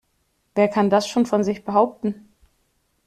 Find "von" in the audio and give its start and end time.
1.27-1.43